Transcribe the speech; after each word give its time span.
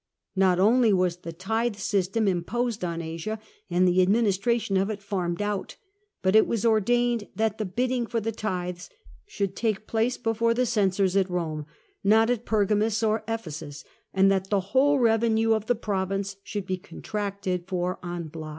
Hot 0.35 0.59
only 0.59 0.91
was 0.91 1.17
the 1.17 1.31
tithe 1.31 1.75
system 1.75 2.27
imposed 2.27 2.83
on 2.83 3.03
Asia, 3.03 3.37
and 3.69 3.87
the 3.87 4.01
administration 4.01 4.75
of 4.75 4.89
it 4.89 4.99
farmed 4.99 5.43
out, 5.43 5.75
but 6.23 6.35
it 6.35 6.47
was 6.47 6.65
ordained 6.65 7.27
that 7.35 7.59
the 7.59 7.65
bidding 7.65 8.07
for 8.07 8.19
the 8.19 8.31
tithes 8.31 8.89
should 9.27 9.55
take 9.55 9.85
place 9.85 10.17
before 10.17 10.55
the 10.55 10.65
censors 10.65 11.15
at 11.15 11.29
Rome— 11.29 11.67
^not 12.03 12.31
at 12.31 12.45
Pergamus 12.45 13.03
or 13.03 13.23
Ephesus— 13.27 13.83
and 14.11 14.31
that 14.31 14.49
the 14.49 14.73
whole 14.73 14.97
revenue 14.97 15.53
of 15.53 15.67
the 15.67 15.75
province 15.75 16.37
should 16.43 16.65
be 16.65 16.77
contracted 16.79 17.67
for 17.67 17.99
en 18.03 18.23
bloc. 18.27 18.49